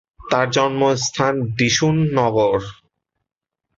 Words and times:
তার 0.31 0.47
জন্মস্থান 0.51 1.33
ডীশুনগর। 1.57 2.59